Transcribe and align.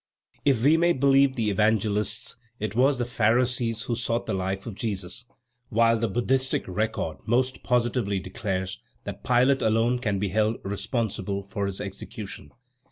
If 0.45 0.63
we 0.63 0.77
may 0.77 0.93
believe 0.93 1.35
the 1.35 1.51
Evangelists, 1.51 2.35
it 2.59 2.73
was 2.75 2.97
the 2.97 3.05
Pharisees 3.05 3.83
who 3.83 3.95
sought 3.95 4.25
the 4.25 4.33
life 4.33 4.65
of 4.65 4.73
Jesus, 4.73 5.25
while 5.69 5.95
the 5.95 6.07
Buddhistic 6.09 6.67
record 6.67 7.17
most 7.27 7.61
positively 7.61 8.17
declares 8.19 8.79
that 9.03 9.23
Pilate 9.23 9.61
alone 9.61 9.99
can 9.99 10.17
be 10.17 10.29
held 10.29 10.57
responsible 10.63 11.43
for 11.43 11.67
his 11.67 11.79
execution. 11.79 12.49